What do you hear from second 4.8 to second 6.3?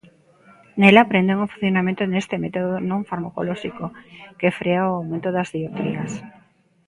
o aumento das dioptrías.